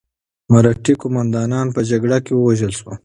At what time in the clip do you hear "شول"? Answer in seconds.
2.79-2.95